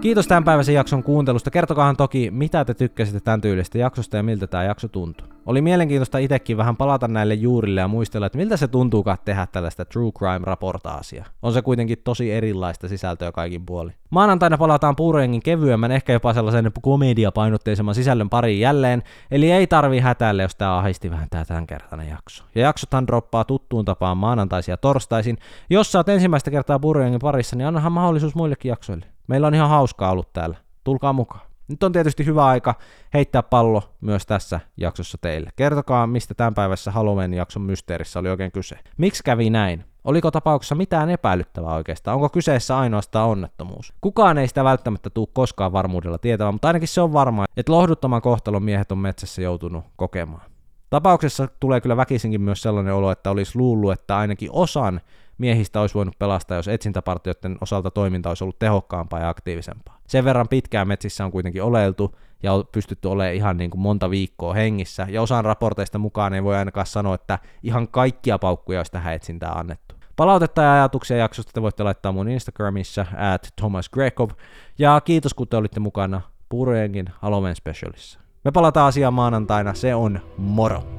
[0.00, 1.50] Kiitos tämän päiväisen jakson kuuntelusta.
[1.50, 5.28] Kertokaahan toki, mitä te tykkäsitte tämän tyylistä jaksosta ja miltä tämä jakso tuntui.
[5.46, 9.84] Oli mielenkiintoista itsekin vähän palata näille juurille ja muistella, että miltä se tuntuukaan tehdä tällaista
[9.84, 11.24] true crime raportaasia.
[11.42, 13.90] On se kuitenkin tosi erilaista sisältöä kaikin puoli.
[14.10, 20.42] Maanantaina palataan puurojengin kevyemmän, ehkä jopa sellaisen komediapainotteisemman sisällön pariin jälleen, eli ei tarvi hätäillä,
[20.42, 22.44] jos tää ahisti vähän tää tämänkertainen jakso.
[22.54, 25.38] Ja jaksothan droppaa tuttuun tapaan maanantaisin ja torstaisin.
[25.70, 29.06] Jos sä oot ensimmäistä kertaa puurojengin parissa, niin annahan mahdollisuus muillekin jaksoille.
[29.28, 30.56] Meillä on ihan hauskaa ollut täällä.
[30.84, 31.40] Tulkaa mukaan.
[31.68, 32.74] Nyt on tietysti hyvä aika
[33.14, 35.50] heittää pallo myös tässä jaksossa teille.
[35.56, 38.78] Kertokaa, mistä tämän päivässä Halloween-jakson mysteerissä oli oikein kyse.
[38.96, 39.84] Miksi kävi näin?
[40.04, 42.14] Oliko tapauksessa mitään epäilyttävää oikeastaan?
[42.14, 43.92] Onko kyseessä ainoastaan onnettomuus?
[44.00, 48.22] Kukaan ei sitä välttämättä tule koskaan varmuudella tietämään, mutta ainakin se on varmaa, että lohduttoman
[48.22, 50.50] kohtalon miehet on metsässä joutunut kokemaan.
[50.90, 55.00] Tapauksessa tulee kyllä väkisinkin myös sellainen olo, että olisi luullut, että ainakin osan
[55.38, 59.98] miehistä olisi voinut pelastaa, jos etsintäpartioiden osalta toiminta olisi ollut tehokkaampaa ja aktiivisempaa.
[60.06, 64.10] Sen verran pitkään metsissä on kuitenkin oleiltu ja on pystytty olemaan ihan niin kuin monta
[64.10, 68.92] viikkoa hengissä, ja osan raporteista mukaan ei voi ainakaan sanoa, että ihan kaikkia paukkuja olisi
[68.92, 69.94] tähän etsintään annettu.
[70.16, 74.30] Palautetta ja ajatuksia jaksosta te voitte laittaa mun Instagramissa at Thomas Grekov,
[74.78, 78.20] ja kiitos kun te olitte mukana Puurojenkin Halloween Specialissa.
[78.44, 80.97] Me palataan asiaan maanantaina, se on moro!